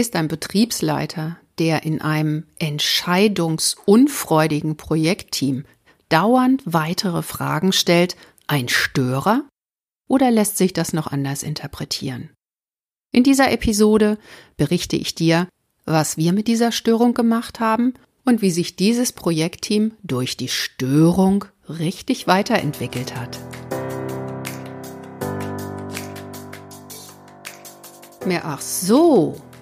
[0.00, 5.66] Ist ein Betriebsleiter, der in einem entscheidungsunfreudigen Projektteam
[6.08, 8.16] dauernd weitere Fragen stellt,
[8.46, 9.44] ein Störer?
[10.08, 12.30] Oder lässt sich das noch anders interpretieren?
[13.12, 14.16] In dieser Episode
[14.56, 15.48] berichte ich dir,
[15.84, 17.92] was wir mit dieser Störung gemacht haben
[18.24, 23.38] und wie sich dieses Projektteam durch die Störung richtig weiterentwickelt hat.
[28.24, 29.36] Mehr ach so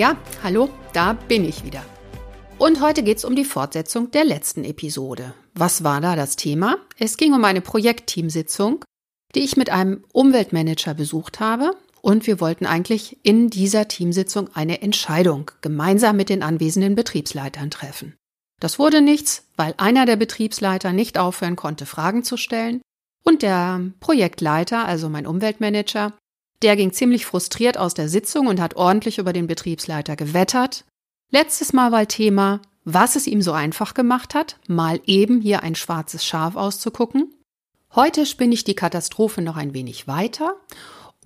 [0.00, 1.84] Ja, hallo, da bin ich wieder.
[2.56, 5.34] Und heute geht es um die Fortsetzung der letzten Episode.
[5.52, 6.78] Was war da das Thema?
[6.98, 8.82] Es ging um eine Projektteamsitzung,
[9.34, 11.72] die ich mit einem Umweltmanager besucht habe.
[12.00, 18.16] Und wir wollten eigentlich in dieser Teamsitzung eine Entscheidung gemeinsam mit den anwesenden Betriebsleitern treffen.
[18.58, 22.80] Das wurde nichts, weil einer der Betriebsleiter nicht aufhören konnte, Fragen zu stellen.
[23.22, 26.14] Und der Projektleiter, also mein Umweltmanager,
[26.62, 30.84] der ging ziemlich frustriert aus der Sitzung und hat ordentlich über den Betriebsleiter gewettert.
[31.30, 35.74] Letztes Mal war Thema, was es ihm so einfach gemacht hat, mal eben hier ein
[35.74, 37.34] schwarzes Schaf auszugucken.
[37.94, 40.56] Heute spinne ich die Katastrophe noch ein wenig weiter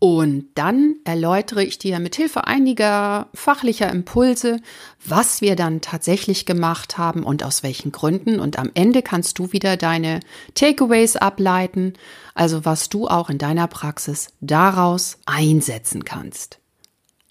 [0.00, 4.61] und dann erläutere ich dir mit Hilfe einiger fachlicher Impulse,
[5.05, 8.41] was wir dann tatsächlich gemacht haben und aus welchen Gründen.
[8.41, 10.20] Und am Ende kannst du wieder deine
[10.55, 11.95] Takeaways ableiten,
[12.34, 16.59] also was du auch in deiner Praxis daraus einsetzen kannst.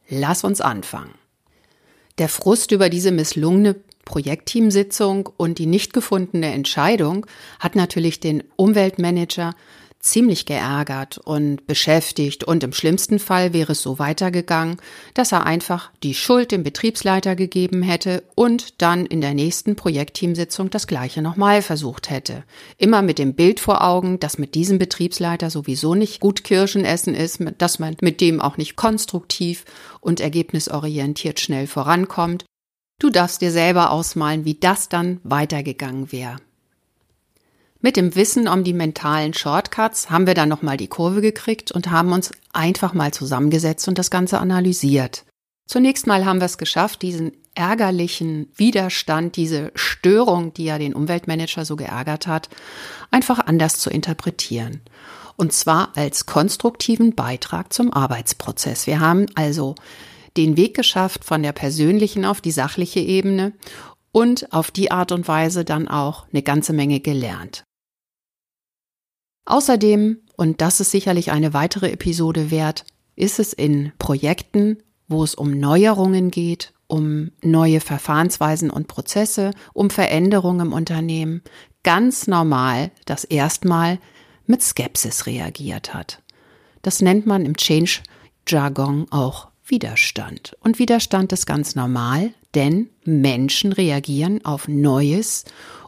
[0.09, 1.13] Lass uns anfangen.
[2.17, 3.75] Der Frust über diese misslungene
[4.05, 7.25] Projektteamsitzung und die nicht gefundene Entscheidung
[7.59, 9.53] hat natürlich den Umweltmanager
[10.03, 14.77] ziemlich geärgert und beschäftigt und im schlimmsten Fall wäre es so weitergegangen,
[15.13, 20.69] dass er einfach die Schuld dem Betriebsleiter gegeben hätte und dann in der nächsten Projektteamsitzung
[20.69, 22.43] das gleiche nochmal versucht hätte.
[22.77, 27.15] Immer mit dem Bild vor Augen, dass mit diesem Betriebsleiter sowieso nicht gut Kirschen essen
[27.15, 29.63] ist, dass man mit dem auch nicht konstruktiv
[30.01, 32.43] und ergebnisorientiert schnell vorankommt.
[32.99, 36.37] Du darfst dir selber ausmalen, wie das dann weitergegangen wäre.
[37.85, 41.91] Mit dem Wissen um die mentalen Shortcuts haben wir dann nochmal die Kurve gekriegt und
[41.91, 45.25] haben uns einfach mal zusammengesetzt und das Ganze analysiert.
[45.67, 51.65] Zunächst mal haben wir es geschafft, diesen ärgerlichen Widerstand, diese Störung, die ja den Umweltmanager
[51.65, 52.47] so geärgert hat,
[53.11, 54.79] einfach anders zu interpretieren.
[55.35, 58.87] Und zwar als konstruktiven Beitrag zum Arbeitsprozess.
[58.87, 59.75] Wir haben also
[60.37, 63.51] den Weg geschafft von der persönlichen auf die sachliche Ebene
[64.13, 67.65] und auf die Art und Weise dann auch eine ganze Menge gelernt.
[69.45, 74.77] Außerdem, und das ist sicherlich eine weitere Episode wert, ist es in Projekten,
[75.07, 81.41] wo es um Neuerungen geht, um neue Verfahrensweisen und Prozesse, um Veränderungen im Unternehmen,
[81.83, 83.99] ganz normal, dass erstmal
[84.45, 86.21] mit Skepsis reagiert hat.
[86.81, 90.57] Das nennt man im Change-Jargon auch Widerstand.
[90.59, 95.45] Und Widerstand ist ganz normal, denn Menschen reagieren auf Neues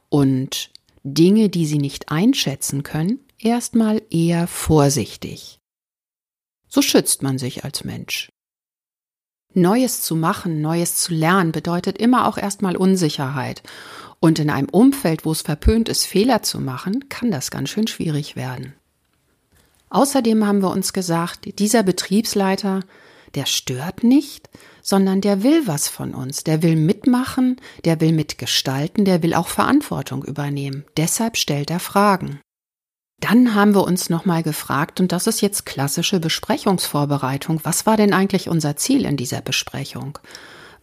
[0.09, 0.71] und
[1.03, 5.59] Dinge, die sie nicht einschätzen können, erstmal eher vorsichtig.
[6.67, 8.29] So schützt man sich als Mensch.
[9.53, 13.63] Neues zu machen, Neues zu lernen bedeutet immer auch erstmal Unsicherheit.
[14.19, 17.87] Und in einem Umfeld, wo es verpönt ist, Fehler zu machen, kann das ganz schön
[17.87, 18.73] schwierig werden.
[19.89, 22.81] Außerdem haben wir uns gesagt, dieser Betriebsleiter,
[23.35, 24.49] der stört nicht,
[24.81, 29.47] sondern der will was von uns, der will mitmachen, der will mitgestalten, der will auch
[29.47, 30.85] Verantwortung übernehmen.
[30.97, 32.41] Deshalb stellt er Fragen.
[33.19, 38.13] Dann haben wir uns nochmal gefragt, und das ist jetzt klassische Besprechungsvorbereitung, was war denn
[38.13, 40.19] eigentlich unser Ziel in dieser Besprechung?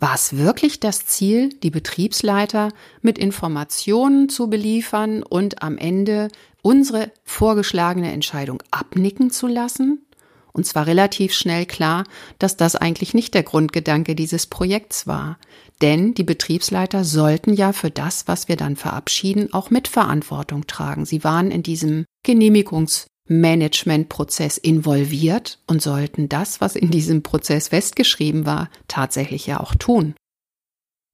[0.01, 2.71] War es wirklich das Ziel, die Betriebsleiter
[3.03, 6.29] mit Informationen zu beliefern und am Ende
[6.63, 10.05] unsere vorgeschlagene Entscheidung abnicken zu lassen?
[10.53, 12.05] Und zwar relativ schnell klar,
[12.39, 15.39] dass das eigentlich nicht der Grundgedanke dieses Projekts war.
[15.81, 21.07] Denn die Betriebsleiter sollten ja für das, was wir dann verabschieden, auch Mitverantwortung tragen.
[21.07, 28.69] Sie waren in diesem Genehmigungsmanagementprozess involviert und sollten das, was in diesem Prozess festgeschrieben war,
[28.89, 30.15] tatsächlich ja auch tun.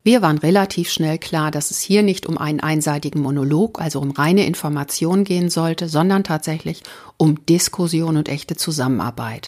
[0.08, 4.10] Wir waren relativ schnell klar, dass es hier nicht um einen einseitigen Monolog, also um
[4.10, 6.82] reine Information gehen sollte, sondern tatsächlich
[7.18, 9.46] um Diskussion und echte Zusammenarbeit.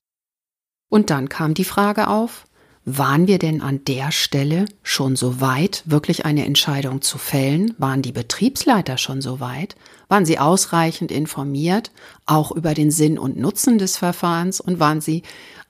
[0.90, 2.44] Und dann kam die Frage auf,
[2.84, 7.74] waren wir denn an der Stelle schon so weit, wirklich eine Entscheidung zu fällen?
[7.78, 9.76] Waren die Betriebsleiter schon so weit?
[10.08, 11.90] Waren sie ausreichend informiert,
[12.26, 14.60] auch über den Sinn und Nutzen des Verfahrens?
[14.60, 15.22] Und waren sie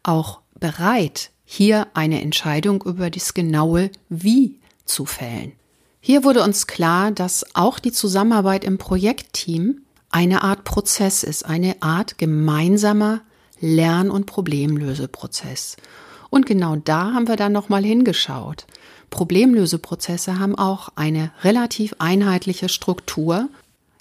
[0.02, 4.59] auch bereit, hier eine Entscheidung über das genaue Wie
[4.90, 5.52] zu fällen?
[6.00, 11.82] Hier wurde uns klar, dass auch die Zusammenarbeit im Projektteam eine Art Prozess ist, eine
[11.82, 13.20] Art gemeinsamer
[13.60, 15.76] Lern- und Problemlöseprozess.
[16.30, 18.66] Und genau da haben wir dann nochmal hingeschaut.
[19.10, 23.48] Problemlöseprozesse haben auch eine relativ einheitliche Struktur.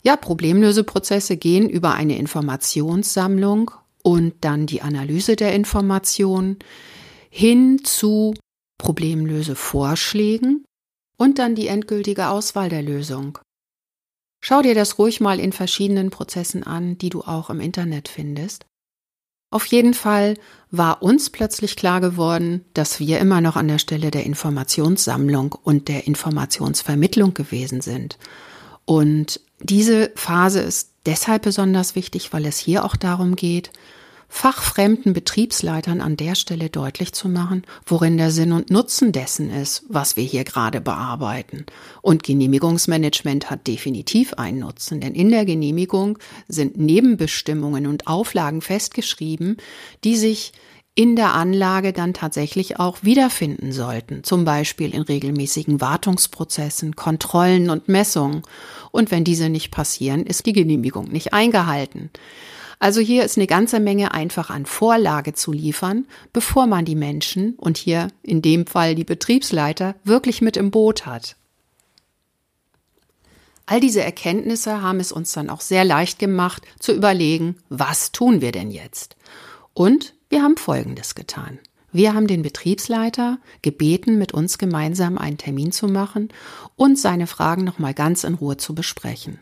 [0.03, 3.71] Ja, Problemlöseprozesse gehen über eine Informationssammlung
[4.03, 6.57] und dann die Analyse der Information
[7.29, 8.33] hin zu
[8.77, 10.63] Problemlösevorschlägen
[11.19, 13.37] und dann die endgültige Auswahl der Lösung.
[14.41, 18.65] Schau dir das ruhig mal in verschiedenen Prozessen an, die du auch im Internet findest.
[19.51, 20.35] Auf jeden Fall
[20.71, 25.89] war uns plötzlich klar geworden, dass wir immer noch an der Stelle der Informationssammlung und
[25.89, 28.17] der Informationsvermittlung gewesen sind.
[28.85, 33.71] Und diese Phase ist deshalb besonders wichtig, weil es hier auch darum geht,
[34.29, 39.83] fachfremden Betriebsleitern an der Stelle deutlich zu machen, worin der Sinn und Nutzen dessen ist,
[39.89, 41.65] was wir hier gerade bearbeiten.
[42.01, 49.57] Und Genehmigungsmanagement hat definitiv einen Nutzen, denn in der Genehmigung sind Nebenbestimmungen und Auflagen festgeschrieben,
[50.03, 50.53] die sich
[50.95, 57.87] in der Anlage dann tatsächlich auch wiederfinden sollten, zum Beispiel in regelmäßigen Wartungsprozessen, Kontrollen und
[57.87, 58.43] Messungen.
[58.91, 62.09] Und wenn diese nicht passieren, ist die Genehmigung nicht eingehalten.
[62.79, 67.55] Also hier ist eine ganze Menge einfach an Vorlage zu liefern, bevor man die Menschen
[67.55, 71.35] und hier in dem Fall die Betriebsleiter wirklich mit im Boot hat.
[73.65, 78.41] All diese Erkenntnisse haben es uns dann auch sehr leicht gemacht zu überlegen, was tun
[78.41, 79.17] wir denn jetzt?
[79.73, 81.59] Und wir haben Folgendes getan.
[81.91, 86.29] Wir haben den Betriebsleiter gebeten, mit uns gemeinsam einen Termin zu machen
[86.75, 89.37] und seine Fragen nochmal ganz in Ruhe zu besprechen.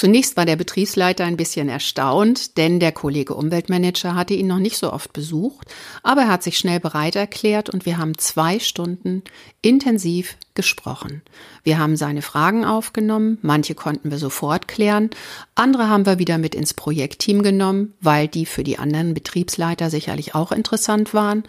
[0.00, 4.78] Zunächst war der Betriebsleiter ein bisschen erstaunt, denn der Kollege Umweltmanager hatte ihn noch nicht
[4.78, 5.68] so oft besucht,
[6.02, 9.22] aber er hat sich schnell bereit erklärt und wir haben zwei Stunden
[9.60, 11.20] intensiv gesprochen.
[11.64, 15.10] Wir haben seine Fragen aufgenommen, manche konnten wir sofort klären,
[15.54, 20.34] andere haben wir wieder mit ins Projektteam genommen, weil die für die anderen Betriebsleiter sicherlich
[20.34, 21.44] auch interessant waren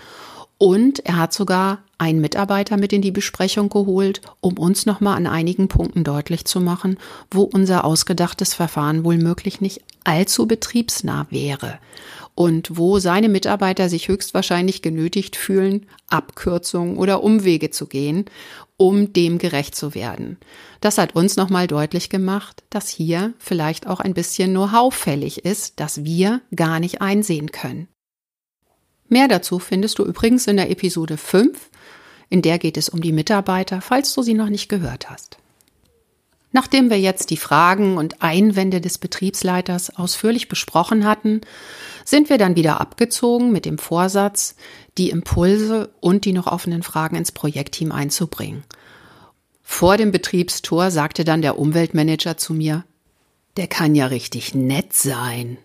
[0.57, 5.27] und er hat sogar einen Mitarbeiter mit in die Besprechung geholt, um uns nochmal an
[5.27, 6.98] einigen Punkten deutlich zu machen,
[7.30, 11.77] wo unser ausgedachtes Verfahren wohl möglich nicht allzu betriebsnah wäre
[12.33, 18.25] und wo seine Mitarbeiter sich höchstwahrscheinlich genötigt fühlen, Abkürzungen oder Umwege zu gehen,
[18.77, 20.38] um dem gerecht zu werden.
[20.80, 25.80] Das hat uns nochmal deutlich gemacht, dass hier vielleicht auch ein bisschen Know-how fällig ist,
[25.80, 27.89] das wir gar nicht einsehen können.
[29.07, 31.69] Mehr dazu findest du übrigens in der Episode 5,
[32.31, 35.38] in der geht es um die Mitarbeiter, falls du sie noch nicht gehört hast.
[36.54, 41.42] Nachdem wir jetzt die Fragen und Einwände des Betriebsleiters ausführlich besprochen hatten,
[42.06, 44.56] sind wir dann wieder abgezogen mit dem Vorsatz,
[44.98, 48.63] die Impulse und die noch offenen Fragen ins Projektteam einzubringen.
[49.62, 52.86] Vor dem Betriebstor sagte dann der Umweltmanager zu mir,
[53.57, 55.57] der kann ja richtig nett sein.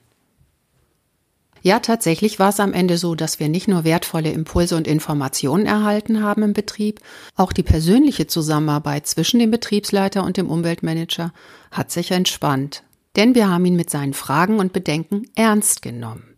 [1.66, 5.66] Ja, tatsächlich war es am Ende so, dass wir nicht nur wertvolle Impulse und Informationen
[5.66, 7.00] erhalten haben im Betrieb,
[7.34, 11.32] auch die persönliche Zusammenarbeit zwischen dem Betriebsleiter und dem Umweltmanager
[11.72, 12.84] hat sich entspannt,
[13.16, 16.36] denn wir haben ihn mit seinen Fragen und Bedenken ernst genommen.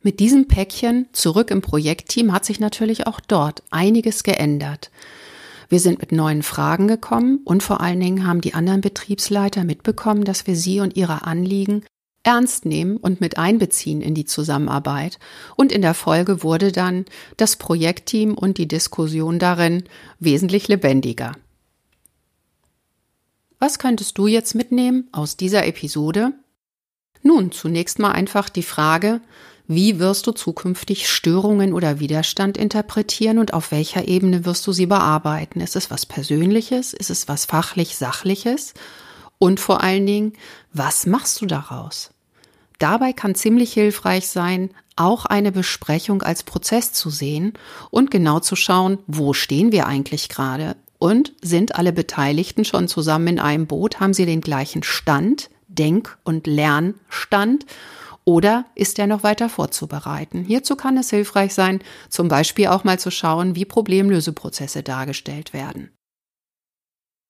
[0.00, 4.90] Mit diesem Päckchen zurück im Projektteam hat sich natürlich auch dort einiges geändert.
[5.68, 10.24] Wir sind mit neuen Fragen gekommen und vor allen Dingen haben die anderen Betriebsleiter mitbekommen,
[10.24, 11.82] dass wir sie und ihre Anliegen
[12.22, 15.18] ernst nehmen und mit einbeziehen in die Zusammenarbeit.
[15.56, 17.04] Und in der Folge wurde dann
[17.36, 19.84] das Projektteam und die Diskussion darin
[20.18, 21.32] wesentlich lebendiger.
[23.58, 26.32] Was könntest du jetzt mitnehmen aus dieser Episode?
[27.22, 29.20] Nun, zunächst mal einfach die Frage,
[29.66, 34.86] wie wirst du zukünftig Störungen oder Widerstand interpretieren und auf welcher Ebene wirst du sie
[34.86, 35.60] bearbeiten?
[35.60, 36.94] Ist es was Persönliches?
[36.94, 38.72] Ist es was fachlich Sachliches?
[39.38, 40.32] Und vor allen Dingen,
[40.72, 42.10] was machst du daraus?
[42.78, 47.52] Dabei kann ziemlich hilfreich sein, auch eine Besprechung als Prozess zu sehen
[47.90, 53.28] und genau zu schauen, wo stehen wir eigentlich gerade und sind alle Beteiligten schon zusammen
[53.28, 57.66] in einem Boot, haben sie den gleichen Stand, Denk- und Lernstand
[58.24, 60.44] Oder ist er noch weiter vorzubereiten?
[60.44, 61.80] Hierzu kann es hilfreich sein,
[62.10, 65.90] zum Beispiel auch mal zu schauen, wie Problemlöseprozesse dargestellt werden.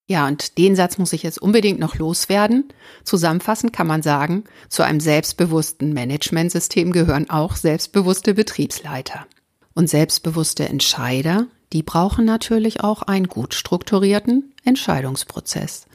[0.09, 2.73] Ja, und den Satz muss ich jetzt unbedingt noch loswerden.
[3.03, 9.27] Zusammenfassend kann man sagen, zu einem selbstbewussten Managementsystem gehören auch selbstbewusste Betriebsleiter.
[9.75, 15.85] Und selbstbewusste Entscheider, die brauchen natürlich auch einen gut strukturierten Entscheidungsprozess.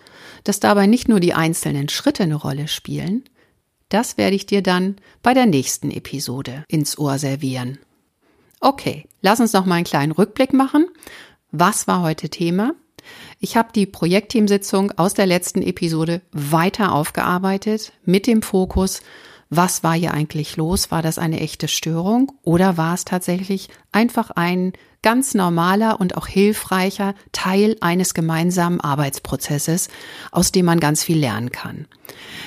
[0.45, 3.25] Dass dabei nicht nur die einzelnen Schritte eine Rolle spielen,
[3.89, 4.95] das werde ich dir dann
[5.25, 7.81] bei der nächsten Episode ins Ohr servieren.
[8.61, 10.87] Okay, lass uns noch mal einen kleinen Rückblick machen.
[11.51, 12.75] Was war heute Thema?
[13.41, 19.01] Ich habe die Projektteamsitzung aus der letzten Episode weiter aufgearbeitet mit dem Fokus,
[19.51, 20.91] was war hier eigentlich los?
[20.91, 26.27] War das eine echte Störung oder war es tatsächlich einfach ein ganz normaler und auch
[26.27, 29.89] hilfreicher Teil eines gemeinsamen Arbeitsprozesses,
[30.33, 31.87] aus dem man ganz viel lernen kann?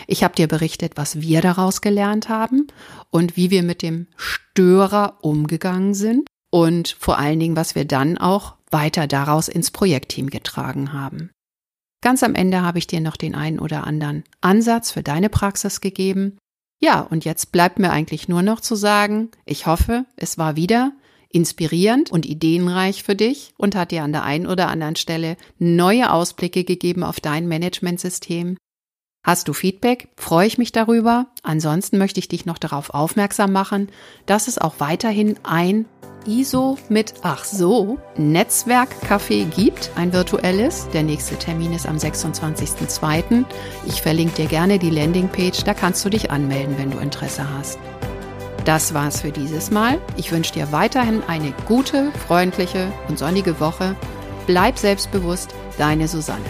[0.08, 2.68] Ich habe dir berichtet, was wir daraus gelernt haben
[3.10, 8.18] und wie wir mit dem Störer umgegangen sind und vor allen Dingen, was wir dann
[8.18, 11.32] auch weiter daraus ins Projektteam getragen haben.
[12.02, 15.82] Ganz am Ende habe ich dir noch den einen oder anderen Ansatz für deine Praxis
[15.82, 16.38] gegeben.
[16.80, 20.92] Ja, und jetzt bleibt mir eigentlich nur noch zu sagen, ich hoffe, es war wieder
[21.30, 26.12] inspirierend und ideenreich für dich und hat dir an der einen oder anderen Stelle neue
[26.12, 28.58] Ausblicke gegeben auf dein Managementsystem.
[29.28, 30.08] Hast du Feedback?
[30.16, 31.26] Freue ich mich darüber.
[31.44, 33.90] Ansonsten möchte ich dich noch darauf aufmerksam machen,
[34.26, 35.86] dass es auch weiterhin ein
[36.26, 40.88] ISO mit Ach so Netzwerkcafé gibt, ein virtuelles.
[40.94, 43.44] Der nächste Termin ist am 26.02.
[43.86, 47.80] Ich verlinke dir gerne die Landingpage, da kannst du dich anmelden, wenn du Interesse hast.
[48.64, 50.00] Das war's für dieses Mal.
[50.16, 53.98] Ich wünsche dir weiterhin eine gute, freundliche und sonnige Woche.
[54.46, 56.46] Bleib selbstbewusst, deine Susanne.